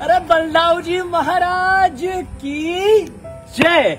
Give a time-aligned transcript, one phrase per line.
[0.00, 2.00] अरे बलदाव जी महाराज
[2.36, 3.04] की
[3.56, 3.98] जय।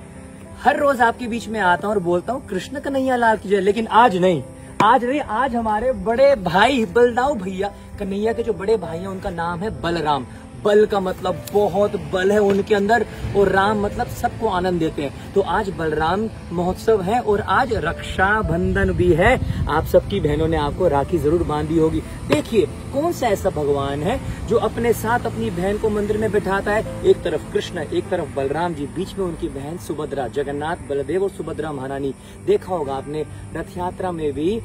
[0.64, 3.60] हर रोज आपके बीच में आता हूँ और बोलता हूँ, कृष्ण कन्हैया लाल की जय।
[3.60, 4.42] लेकिन आज नहीं
[4.84, 9.30] आज नहीं, आज हमारे बड़े भाई बलदाव भैया कन्हैया के जो बड़े भाई हैं, उनका
[9.30, 10.26] नाम है बलराम।
[10.64, 13.06] बल का मतलब बहुत बल है उनके अंदर
[13.38, 18.30] और राम मतलब सबको आनंद देते हैं। तो आज बलराम महोत्सव है और आज रक्षा
[18.42, 19.34] बंधन भी है।
[19.68, 24.20] आप सबकी बहनों ने आपको राखी ज़रूर बांधी होगी। देखिए, कौन सा ऐसा भगवान है
[24.48, 27.04] जो अपने साथ अपनी बहन को मंदिर में बैठाता है?
[27.04, 31.30] एक तरफ़ कृष्ण, एक तरफ़ बलराम जी। बीच में उनकी बहन सुभद्रा, जगन्नाथ, बलदेव और
[31.30, 32.14] सुभद्रा महारानी।
[32.46, 34.60] देखा होगा आपने रथ यात्रा में भी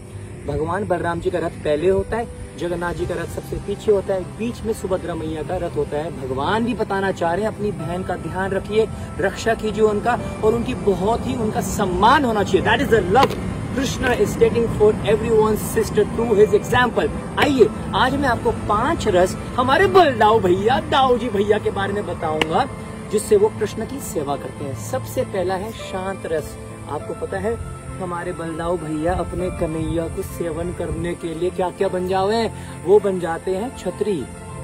[0.47, 4.15] भगवान बलराम जी का रथ पहले होता है जगन्नाथ जी का रथ सबसे पीछे होता
[4.15, 7.53] है, बीच में सुभद्रा मैया का रथ होता है। भगवान भी बताना चाह रहे हैं,
[7.53, 8.87] अपनी बहन का ध्यान रखिए,
[9.21, 13.35] रक्षा कीजिए उनका, और उनकी बहुत ही उनका सम्मान होना चाहिए। That is the love
[13.77, 19.37] Krishna is stating for everyone sister through his example आइए, आज मैं आपको पाँच रस
[19.57, 22.67] हमारे बलदाऊ भैया दाऊ जी भैया के बारे में बताऊँगा,
[23.13, 26.57] जिससे वो कृष्ण की सेवा करते हैं। सबसे पहला है शांत रस।
[26.89, 27.55] आपको पता है
[27.97, 32.51] हमारे बलदाऊ भैया अपने कन्हैया को सेवन करने के लिए क्या क्या बन जावे?
[32.85, 34.17] वो बन जाते हैं छतरी,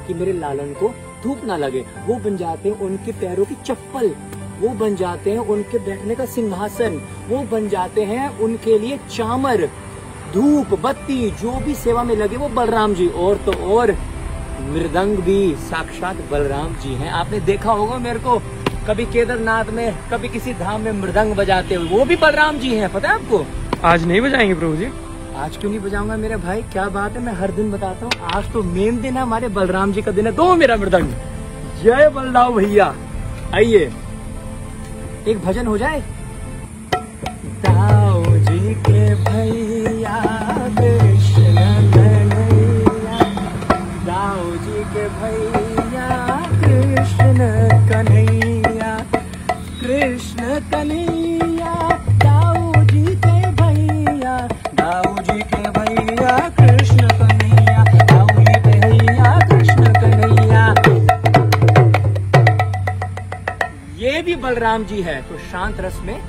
[0.07, 4.15] कि मेरे लालन को धूप ना लगे। वो बन जाते हैं उनके पैरों की चप्पल।
[4.61, 9.69] वो बन जाते हैं उनके बैठने का सिंहासन। वो बन जाते हैं उनके लिए चामर।
[10.35, 13.93] धूप, बत्ती, जो भी सेवा में लगे वो बलराम जी। और तो और,
[14.63, 18.41] मृदंग भी साक्षात बलराम जी हैं। आपने देखा होगा मेरे को
[18.89, 22.93] कभी केदारनाथ में कभी किसी धाम में मृदंग बजाते हुए। वो भी बलराम जी हैं
[22.93, 23.45] पता है आपको?
[23.85, 24.89] आज नहीं बजाएँगे प्रभु जी।
[25.37, 26.63] आज क्यों नहीं बजाऊँगा मेरे भाई?
[26.63, 29.93] क्या बात है मैं हर दिन बताता हूँ आज तो मेन दिन है हमारे बलराम
[29.93, 31.09] जी का दिन है। दो मेरा मृदंग।
[31.83, 32.95] जय बलराम भैया।
[33.55, 33.93] आइए।
[35.29, 36.03] एक भजन हो जाए?
[55.45, 60.75] भैया, कृष्ण कन्हैया भैया कृष्ण कन्हैया।
[63.99, 66.21] ये भी बलराम जी है तो शांत रस में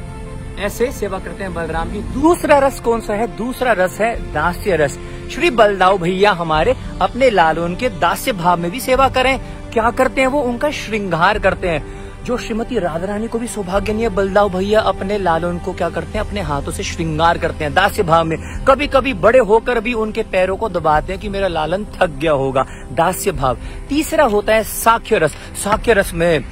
[0.59, 3.27] ऐसे सेवा करते हैं बलराम जी। दूसरा रस कौन सा है?
[3.37, 4.99] दूसरा रस है दास्य रस।
[5.35, 9.39] श्री बलदाऊ भैया हमारे अपने लालों के दास्य भाव में भी सेवा करें।
[9.73, 10.41] क्या करते हैं वो?
[10.41, 14.79] उनका श्रृंगार करते हैं। जो श्रीमती राधा रानी को भी सौभाग्य नहीं है बलदाऊ भैया
[14.81, 18.37] अपने लालन को क्या करते हैं, अपने हाथों से श्रृंगार करते हैं दास्य भाव में।
[18.65, 22.31] कभी कभी बड़े होकर भी उनके पैरों को दबाते हैं कि मेरा लालन थक गया
[22.33, 23.57] होगा। दास्य भाव
[23.89, 26.43] तीसरा होता है साख्य रस साख्य रस में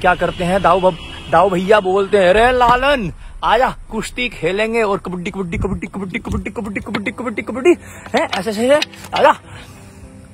[0.00, 0.90] क्या करते हैं, दाऊ
[1.30, 3.12] दाऊ भैया बोलते हैं, अरे लालन,
[3.44, 7.76] आया, कुश्ती खेलेंगे और कबड्डी कबड्डी कबड्डी कबड्डी कबड्डी कबड्डी कबड्डी कबड्डी कबड्डी,
[8.14, 8.80] है, ऐसे ऐसे
[9.10, 9.32] आजा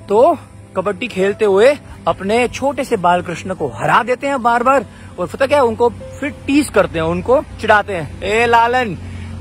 [0.09, 0.37] तो
[0.77, 1.73] कबड्डी खेलते हुए
[2.07, 4.85] अपने छोटे से बाल कृष्ण को हरा देते हैं बार बार
[5.19, 8.95] और पता क्या उनको फिर टीस करते हैं, उनको चिढ़ाते हैं। ए, लालन,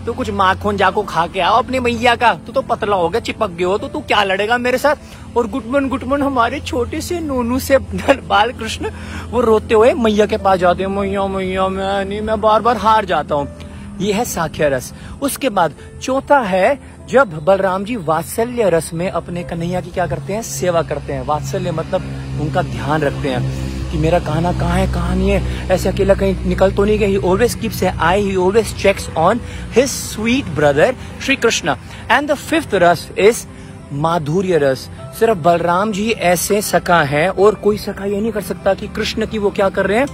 [0.06, 3.20] तू कुछ माखन जाको खा के आओ अपनी मैया का, तू तो पतला हो गया,
[3.20, 4.96] चिपक गया हो तो तू क्या लड़ेगा मेरे साथ?
[5.36, 8.90] और गुटमन गुटमन, हमारे छोटे से नोनू से बाल कृष्ण,
[9.30, 12.76] वो रोते हुए मैया के पास जाते हैं। मैया मैया, मैं नहीं, मैं बार बार
[12.76, 13.48] हार जाता हूँ।
[14.00, 14.92] ये है साख्य रस।
[15.22, 16.78] उसके बाद चौथा है
[17.10, 20.42] जब बलराम जी वात्सल्य रस में अपने कन्हैया की क्या करते हैं?
[20.42, 22.02] सेवा करते हैं। वात्सल्य मतलब
[22.40, 25.68] उनका ध्यान रखते हैं कि मेरा कहना कहाँ है, कहाँ नहीं है?
[25.70, 29.40] ऐसे अकेला कहीं निकल तो नहीं गया। He always keeps eye he always checks on
[29.72, 30.94] his sweet brother
[31.24, 31.74] Shri Krishna
[32.10, 33.44] and the fifth rasa is
[33.92, 34.88] madhurya rasa.
[35.18, 39.26] सिर्फ़ बलराम जी ऐसे सखा हैं और कोई सखा ये नहीं कर सकता कि कृष्ण
[39.26, 40.06] की वो क्या कर रहे हैं?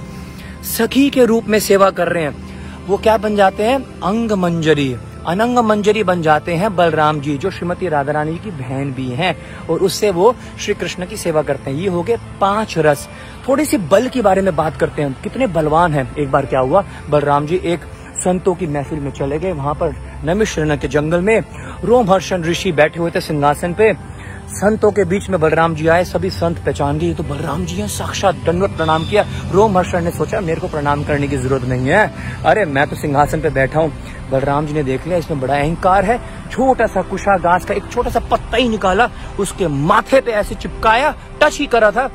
[0.79, 4.01] सखी के रूप में सेवा कर रहे हैं। वो क्या बन जाते हैं?
[4.01, 4.97] अंग मंजरी
[5.27, 9.37] अनंग मंजरी बन जाते हैं बलराम जी, जो श्रीमती राधा रानी की बहन भी हैं,
[9.67, 13.09] और उससे वो श्री कृष्ण की सेवा करते हैं। ये हो गए पाँच रस।
[13.49, 16.61] थोड़ी सी बल के बारे में बात करते हैं। कितने बलवान हैं। एक बार क्या
[16.61, 16.85] हुआ?
[17.11, 17.81] बलराम जी एक
[18.17, 19.95] संतों की महफिल में चले गए। वहाँ पर
[20.25, 21.43] नमिश्रण के जंगल में
[21.85, 24.17] रोमहर्षण ऋषि बैठे हुए थे सिंहासन पे।
[24.49, 27.89] संतों के बीच में बलराम जी आए, सभी संत पहचान गए। तो बलराम जी हैं
[27.89, 32.15] साक्षात दंडवत प्रणाम किया। रोमहर्षण ने सोचा, मेरे को प्रणाम करने की ज़रूरत नहीं है।
[32.45, 33.93] अरे, मैं तो सिंहासन पे बैठा हूँ।
[34.31, 36.19] बलराम जी ने देख लिया, इसमें बड़ा अहंकार है।
[36.51, 39.09] छोटा सा कुशा घास का एक छोटा सा पत्ता ही निकाला,
[39.41, 42.09] उसके माथे पे ऐसे चिपकाया, टच ही करा था।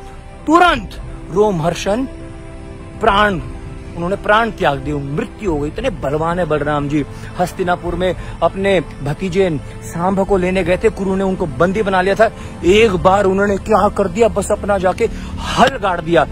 [0.47, 1.01] तुरंत
[1.33, 2.05] रोमहर्षण
[3.01, 3.39] प्राण,
[3.95, 7.03] उन्होंने प्राण त्याग दिए मृत्यु हो गई। इतने बलवान है बलराम जी।
[7.39, 8.13] हस्तिनापुर में
[8.43, 9.49] अपने भतीजे
[9.83, 12.29] सांभ को लेने गए थे गुरु ने उनको बंदी बना लिया था।
[12.65, 15.05] एक बार उन्होंने क्या कर दिया, बस अपना जाके
[15.49, 16.27] हल गाड़ दिया।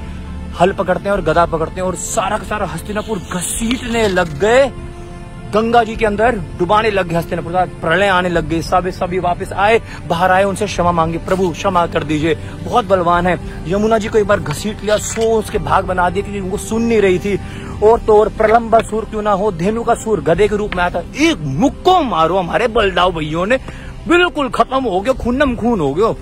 [0.59, 4.71] हल पकड़ते हैं और गदा पकड़ते हैं और सारा का सारा हस्तिनापुर घसीटने लग गए।
[5.53, 9.53] गंगा जी के अंदर डुबाने लग गए हस्तिनापुर प्रलय आने लग गई सभी सभी वापस
[9.53, 13.37] आए, बाहर आए, उनसे क्षमा मांगी, प्रभु क्षमा कर दीजिए, बहुत बलवान है।
[13.67, 16.83] यमुना जी को एक बार घसीट लिया, सो उसके भाग बना दिए क्योंकि उनको सुन
[16.83, 17.39] नहीं रही थी।
[17.83, 20.83] और तो और प्रलंबा सूर क्यों ना हो, धेनु का सूर गधे के रूप में
[20.83, 23.57] आता एक मुक्को मारो हमारे बलदाव भैयों ने,
[24.07, 26.13] बिल्कुल खत्म हो गया, खूनम खून हो गया।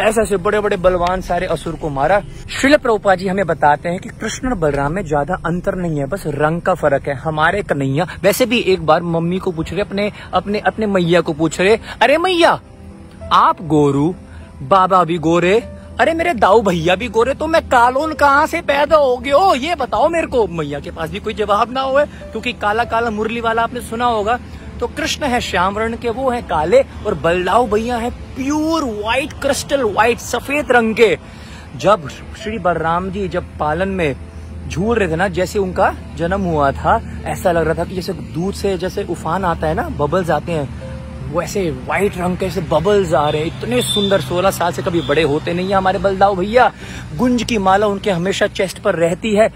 [0.00, 2.20] ऐसे ऐसे बड़े बड़े बलवान सारे असुर को मारा।
[2.52, 6.06] शिल प्रभुपा जी हमें बताते हैं कि कृष्ण और बलराम में ज़्यादा अंतर नहीं है,
[6.06, 9.80] बस रंग का फ़र्क है। हमारे कन्हैया वैसे भी एक बार मम्मी को पूछ रहे,
[9.80, 12.60] अपने अपने अपने मैया को पूछ रहे, अरे मैया,
[13.32, 14.14] आप गोरू,
[14.64, 15.58] बाबा भी गोरे,
[16.00, 19.74] अरे मेरे दाऊ भैया भी गोरे तो मैं कालोन कहाँ से पैदा हो हो ये
[19.74, 23.40] बताओ मेरे को, मैया के पास भी कोई जवाब ना हो, क्योंकि काला काला मुरली
[23.40, 24.38] वाला आपने सुना होगा
[24.80, 29.32] तो कृष्ण है श्याम वर्ण के, वो है काले और बलदाव भैया है प्योर व्हाइट
[29.42, 31.16] क्रिस्टल व्हाइट सफ़ेद रंग के।
[31.76, 32.08] जब
[32.42, 34.14] श्री बलराम जी जब पालन में
[34.68, 38.12] झूल रहे थे ना, जैसे उनका जन्म हुआ था, ऐसा लग रहा था कि जैसे
[38.12, 40.68] दूध से जैसे उफान आता है ना बबल्स आते हैं,
[41.34, 45.00] वैसे व्हाइट रंग के ऐसे बबल्स आ रहे हैं। इतने सुंदर सोलह साल से कभी
[45.00, 46.70] बड़े होते नहीं है हमारे बलदाव भैया।
[47.16, 49.48] गुंज की माला उनके हमेशा चेस्ट पर रहती है।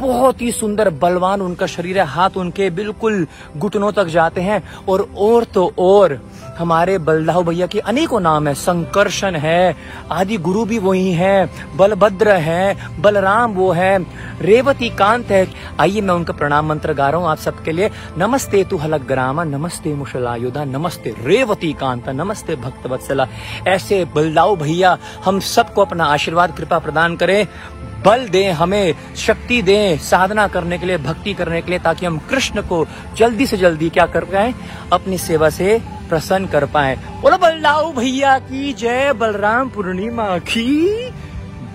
[0.00, 3.26] बहुत ही सुंदर, बलवान उनका शरीर है। हाथ उनके बिल्कुल
[3.56, 6.20] घुटनों तक जाते हैं। और और तो और
[6.58, 9.76] हमारे बलदाव भैया के अनेकों नाम है। संकर्षण है,
[10.10, 13.98] आदि गुरु भी वही है। बलभद्र है, बलराम वो है,
[14.40, 15.48] रेवती कांत है।
[15.80, 19.44] आइए मैं उनका प्रणाम मंत्र गा रहा हूँ आप सबके लिए। नमस्ते तु हलक ग्रामा,
[19.44, 23.28] नमस्ते मुशलायुधा, नमस्ते रेवती कांता, नमस्ते भक्त
[23.68, 27.46] ऐसे बलदाव भैया हम सबको अपना आशीर्वाद, कृपा प्रदान करें।
[28.04, 32.18] बल दें, हमें शक्ति दें, साधना करने के लिए, भक्ति करने के लिए, ताकि हम
[32.18, 32.86] कृष्ण को
[33.16, 34.54] जल्दी से जल्दी क्या कर पाए?
[34.92, 41.10] अपनी सेवा से प्रसन्न कर पाए। बोलो बलदाऊ भैया की जय। बलराम पूर्णिमा की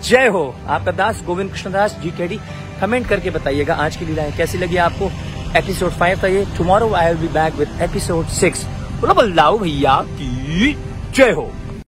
[0.04, 2.40] जय हो। आपका दास गोविंद कृष्ण दास जी केडी
[2.82, 5.12] कमेंट करके बताइएगा आज की लीलाएँ कैसी लगी आपको?
[5.56, 8.66] एपिसोड फाइव था ये। Tomorrow I will be back with episode six
[9.02, 10.78] बोलो बलदाऊ भैया की
[11.12, 11.52] जय हो।